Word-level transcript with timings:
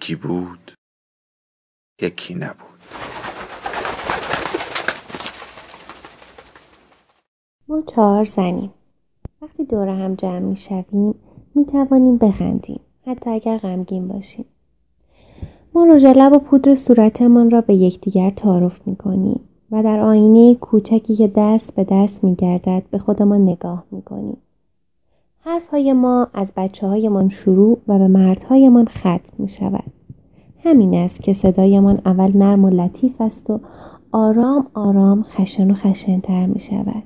یکی 0.00 0.14
بود 0.14 0.72
یکی 2.02 2.34
نبود. 2.34 2.80
ما 7.68 7.82
چهار 7.82 8.24
زنیم. 8.24 8.70
وقتی 9.42 9.64
دور 9.64 9.88
هم 9.88 10.14
جمع 10.14 10.38
می 10.38 10.56
شویم 10.56 11.14
می 11.54 11.64
توانیم 11.64 12.16
بخندیم 12.18 12.80
حتی 13.06 13.30
اگر 13.30 13.58
غمگین 13.58 14.08
باشیم. 14.08 14.44
ما 15.74 15.84
رژ 15.84 16.04
لب 16.04 16.32
و 16.32 16.38
پودر 16.38 16.74
صورتمان 16.74 17.50
را 17.50 17.60
به 17.60 17.74
یکدیگر 17.74 18.30
تعارف 18.30 18.86
می 18.86 18.96
کنیم 18.96 19.40
و 19.70 19.82
در 19.82 20.00
آینه 20.00 20.54
کوچکی 20.54 21.16
که 21.16 21.32
دست 21.36 21.74
به 21.74 21.86
دست 21.90 22.24
می 22.24 22.34
گردد 22.34 22.82
به 22.90 22.98
خودمان 22.98 23.40
نگاه 23.40 23.84
می 23.90 24.02
کنیم. 24.02 24.36
حرف 25.42 25.68
های 25.68 25.92
ما 25.92 26.28
از 26.34 26.52
بچه 26.56 26.86
هایمان 26.86 27.28
شروع 27.28 27.78
و 27.88 27.98
به 27.98 28.08
مردهایمان 28.08 28.84
ختم 28.84 29.32
می 29.38 29.48
شود. 29.48 29.92
همین 30.64 30.94
است 30.94 31.22
که 31.22 31.32
صدایمان 31.32 32.00
اول 32.04 32.36
نرم 32.36 32.64
و 32.64 32.70
لطیف 32.70 33.20
است 33.20 33.50
و 33.50 33.60
آرام 34.12 34.66
آرام 34.74 35.22
خشن 35.22 35.70
و 35.70 35.74
خشنتر 35.74 36.46
می 36.46 36.60
شود. 36.60 37.02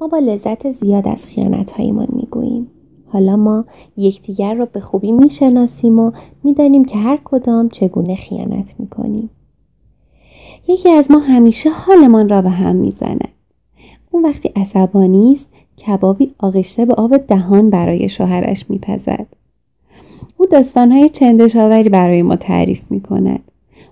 ما 0.00 0.08
با 0.08 0.18
لذت 0.18 0.70
زیاد 0.70 1.08
از 1.08 1.26
خیانت 1.26 1.72
هایمان 1.72 2.08
می 2.08 2.28
گوییم. 2.30 2.70
حالا 3.06 3.36
ما 3.36 3.64
یکدیگر 3.96 4.54
را 4.54 4.64
به 4.64 4.80
خوبی 4.80 5.12
می 5.12 5.30
شناسیم 5.30 5.98
و 5.98 6.12
می 6.44 6.54
دانیم 6.54 6.84
که 6.84 6.96
هر 6.96 7.20
کدام 7.24 7.68
چگونه 7.68 8.14
خیانت 8.14 8.74
می 8.78 8.86
کنیم. 8.86 9.30
یکی 10.68 10.90
از 10.90 11.10
ما 11.10 11.18
همیشه 11.18 11.70
حالمان 11.70 12.28
را 12.28 12.42
به 12.42 12.50
هم 12.50 12.76
می 12.76 12.90
زند. 12.90 13.28
اون 14.10 14.24
وقتی 14.24 14.48
عصبانی 14.56 15.32
است 15.32 15.48
کبابی 15.86 16.34
آغشته 16.38 16.84
به 16.84 16.94
آب 16.94 17.16
دهان 17.16 17.70
برای 17.70 18.08
شوهرش 18.08 18.70
میپزد 18.70 19.26
او 20.36 20.46
داستانهای 20.46 21.08
چندشاوری 21.08 21.88
برای 21.88 22.22
ما 22.22 22.36
تعریف 22.36 22.90
می 22.90 23.00
کند. 23.00 23.40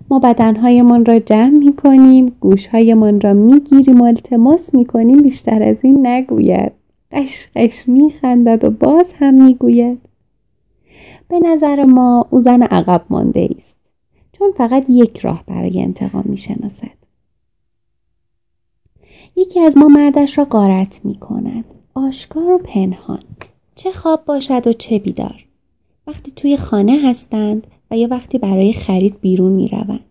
ما 0.09 0.19
بدنهایمان 0.19 1.05
را 1.05 1.19
جمع 1.19 1.57
می 1.57 1.75
کنیم، 1.75 2.35
گوشهایمان 2.39 3.21
را 3.21 3.33
می 3.33 3.59
گیریم 3.59 4.01
و 4.01 4.03
التماس 4.03 4.73
می 4.73 4.85
کنیم 4.85 5.17
بیشتر 5.17 5.63
از 5.63 5.77
این 5.83 6.07
نگوید. 6.07 6.71
قش 7.11 7.47
قش 7.55 7.85
و 8.45 8.69
باز 8.69 9.13
هم 9.19 9.45
می 9.45 9.53
گوید. 9.53 9.99
به 11.27 11.39
نظر 11.39 11.85
ما 11.85 12.27
او 12.29 12.41
زن 12.41 12.63
عقب 12.63 13.01
مانده 13.09 13.49
است. 13.57 13.75
چون 14.31 14.51
فقط 14.57 14.85
یک 14.89 15.17
راه 15.17 15.43
برای 15.47 15.81
انتقام 15.81 16.23
می 16.25 16.37
شناسد. 16.37 17.01
یکی 19.35 19.59
از 19.59 19.77
ما 19.77 19.87
مردش 19.87 20.37
را 20.37 20.45
قارت 20.45 21.01
می 21.03 21.15
کند. 21.15 21.65
آشکار 21.93 22.51
و 22.51 22.57
پنهان. 22.57 23.19
چه 23.75 23.91
خواب 23.91 24.25
باشد 24.25 24.67
و 24.67 24.73
چه 24.73 24.99
بیدار. 24.99 25.45
وقتی 26.07 26.31
توی 26.31 26.57
خانه 26.57 26.99
هستند 27.03 27.67
و 27.91 27.97
یا 27.97 28.07
وقتی 28.11 28.37
برای 28.37 28.73
خرید 28.73 29.21
بیرون 29.21 29.51
می 29.51 29.67
روند. 29.67 30.05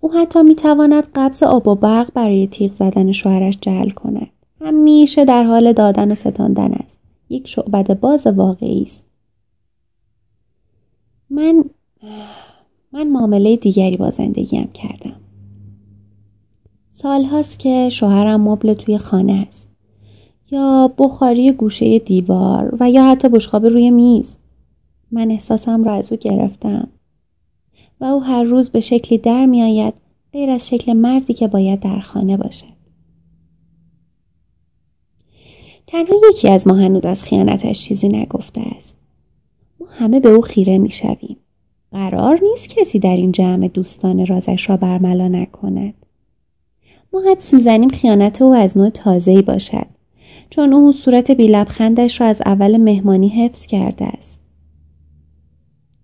او 0.00 0.12
حتی 0.12 0.42
می 0.42 0.54
تواند 0.54 1.08
قبض 1.14 1.42
آب 1.42 1.68
و 1.68 1.74
برق 1.74 2.12
برای 2.12 2.46
تیغ 2.46 2.72
زدن 2.72 3.12
شوهرش 3.12 3.58
جعل 3.60 3.90
کند. 3.90 4.30
همیشه 4.60 5.24
در 5.24 5.42
حال 5.42 5.72
دادن 5.72 6.12
و 6.12 6.14
ستاندن 6.14 6.72
است. 6.72 6.98
یک 7.28 7.48
شعبد 7.48 8.00
باز 8.00 8.26
واقعی 8.26 8.82
است. 8.82 9.04
من 11.30 11.64
من 12.92 13.08
معامله 13.08 13.56
دیگری 13.56 13.96
با 13.96 14.10
زندگیم 14.10 14.70
کردم. 14.74 15.16
سال 16.90 17.24
هاست 17.24 17.58
که 17.58 17.88
شوهرم 17.88 18.40
مبل 18.48 18.74
توی 18.74 18.98
خانه 18.98 19.46
است. 19.48 19.75
یا 20.50 20.94
بخاری 20.98 21.52
گوشه 21.52 21.98
دیوار 21.98 22.76
و 22.80 22.90
یا 22.90 23.06
حتی 23.06 23.28
بشخاب 23.28 23.66
روی 23.66 23.90
میز. 23.90 24.36
من 25.10 25.30
احساسم 25.30 25.84
را 25.84 25.94
از 25.94 26.12
او 26.12 26.18
گرفتم 26.18 26.88
و 28.00 28.04
او 28.04 28.22
هر 28.22 28.42
روز 28.42 28.70
به 28.70 28.80
شکلی 28.80 29.18
در 29.18 29.46
می 29.46 29.62
آید 29.62 29.94
غیر 30.32 30.50
از 30.50 30.68
شکل 30.68 30.92
مردی 30.92 31.34
که 31.34 31.48
باید 31.48 31.80
در 31.80 32.00
خانه 32.00 32.36
باشد. 32.36 32.76
تنها 35.86 36.14
یکی 36.30 36.48
از 36.48 36.68
ما 36.68 36.74
هنوز 36.74 37.04
از 37.04 37.22
خیانتش 37.22 37.80
چیزی 37.80 38.08
نگفته 38.08 38.60
است. 38.76 38.96
ما 39.80 39.86
همه 39.90 40.20
به 40.20 40.28
او 40.28 40.40
خیره 40.40 40.78
می 40.78 40.90
شویم. 40.90 41.36
قرار 41.92 42.40
نیست 42.42 42.68
کسی 42.68 42.98
در 42.98 43.16
این 43.16 43.32
جمع 43.32 43.68
دوستان 43.68 44.26
رازش 44.26 44.70
را 44.70 44.76
برملا 44.76 45.28
نکند. 45.28 45.94
ما 47.12 47.22
حدس 47.30 47.54
می‌زنیم 47.54 47.88
خیانت 47.88 48.42
او 48.42 48.54
از 48.54 48.78
نوع 48.78 48.88
تازه‌ای 48.88 49.42
باشد 49.42 49.86
چون 50.50 50.72
او 50.72 50.92
صورت 50.92 51.30
بیلبخندش 51.30 52.20
را 52.20 52.26
از 52.26 52.42
اول 52.46 52.76
مهمانی 52.76 53.28
حفظ 53.28 53.66
کرده 53.66 54.04
است. 54.04 54.40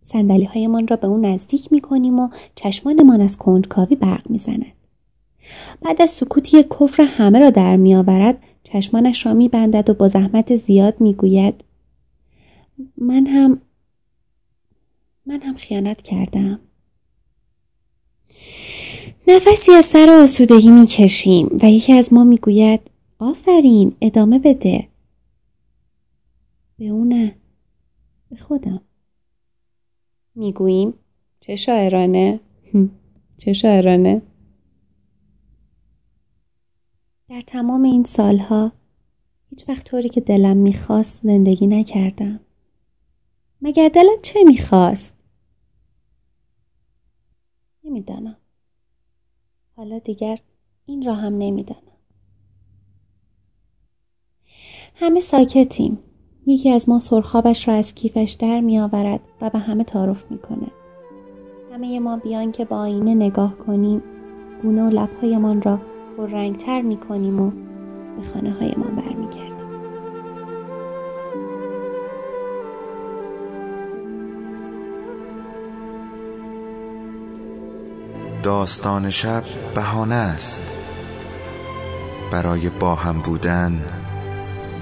سندلی 0.02 0.44
هایمان 0.44 0.88
را 0.88 0.96
به 0.96 1.06
اون 1.06 1.26
نزدیک 1.26 1.72
می 1.72 1.80
کنیم 1.80 2.18
و 2.18 2.28
چشمانمان 2.54 3.20
از 3.20 3.36
کنجکاوی 3.36 3.96
برق 3.96 4.30
می 4.30 4.38
زند. 4.38 4.72
بعد 5.82 6.02
از 6.02 6.10
سکوتی 6.10 6.62
کفر 6.62 7.02
همه 7.02 7.38
را 7.38 7.50
در 7.50 7.76
می 7.76 7.94
آورد 7.94 8.42
چشمانش 8.64 9.26
را 9.26 9.34
می 9.34 9.48
بندد 9.48 9.90
و 9.90 9.94
با 9.94 10.08
زحمت 10.08 10.54
زیاد 10.54 11.00
می 11.00 11.14
گوید 11.14 11.64
من 12.98 13.26
هم 13.26 13.60
من 15.26 15.40
هم 15.40 15.54
خیانت 15.54 16.02
کردم. 16.02 16.60
نفسی 19.28 19.72
از 19.72 19.84
سر 19.84 20.10
آسودگی 20.10 20.70
می 20.70 20.86
کشیم 20.86 21.58
و 21.62 21.70
یکی 21.70 21.92
از 21.92 22.12
ما 22.12 22.24
می 22.24 22.36
گوید 22.36 22.80
آفرین 23.22 23.96
ادامه 24.00 24.38
بده. 24.38 24.88
به 26.78 26.88
او 26.88 27.04
نه. 27.04 27.36
به 28.30 28.36
خودم. 28.36 28.80
می‌گوییم 30.34 30.94
چه 31.40 31.56
شاعرانه 31.56 32.40
چه 33.38 33.52
شاعرانه 33.52 34.22
در 37.28 37.40
تمام 37.40 37.82
این 37.82 38.04
سالها 38.04 38.72
هیچ 39.50 39.68
وقت 39.68 39.86
طوری 39.86 40.08
که 40.08 40.20
دلم 40.20 40.56
می‌خواست 40.56 41.22
زندگی 41.22 41.66
نکردم 41.66 42.40
مگر 43.60 43.88
دلت 43.88 44.22
چه 44.22 44.44
می‌خواست؟ 44.46 45.16
نمی‌دانم 47.84 48.36
حالا 49.76 49.98
دیگر 49.98 50.38
این 50.86 51.06
را 51.06 51.14
هم 51.14 51.38
نمی‌دانم 51.38 51.91
همه 54.94 55.20
ساکتیم 55.20 55.98
یکی 56.46 56.70
از 56.70 56.88
ما 56.88 56.98
سرخابش 56.98 57.68
را 57.68 57.74
از 57.74 57.94
کیفش 57.94 58.36
در 58.38 58.60
می 58.60 58.78
آورد 58.78 59.20
و 59.40 59.50
به 59.50 59.58
همه 59.58 59.84
تعارف 59.84 60.24
می 60.30 60.38
کنه. 60.38 60.66
همه 61.72 62.00
ما 62.00 62.16
بیان 62.16 62.52
که 62.52 62.64
با 62.64 62.76
آینه 62.76 63.14
نگاه 63.14 63.58
کنیم 63.58 64.02
گونه 64.62 64.82
و 64.82 64.90
لبهایمان 64.90 65.62
را 65.62 65.78
رنگتر 66.18 66.82
می 66.82 66.96
کنیم 66.96 67.40
و 67.40 67.50
به 68.16 68.22
خانه 68.22 68.50
هایمان 68.50 68.96
برمیگردیم. 68.96 69.52
داستان 78.42 79.10
شب 79.10 79.42
بهانه 79.74 80.14
است 80.14 80.62
برای 82.32 82.68
با 82.68 82.94
هم 82.94 83.20
بودن 83.20 83.80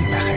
hecho. 0.00 0.31